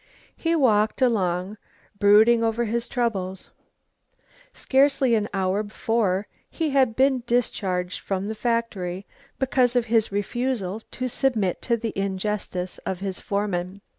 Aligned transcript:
He 0.35 0.55
walked 0.55 0.99
along, 0.99 1.57
brooding 1.99 2.43
over 2.43 2.63
his 2.65 2.87
troubles. 2.87 3.51
Scarcely 4.51 5.13
an 5.13 5.29
hour 5.31 5.61
before 5.61 6.27
he 6.49 6.71
had 6.71 6.95
been 6.95 7.21
discharged 7.27 7.99
from 7.99 8.27
the 8.27 8.33
factory 8.33 9.05
because 9.37 9.75
of 9.75 9.85
his 9.85 10.11
refusal 10.11 10.81
to 10.89 11.07
submit 11.07 11.61
to 11.61 11.77
the 11.77 11.95
injustice 11.95 12.79
of 12.79 13.01
his 13.01 13.19
foreman. 13.19 13.81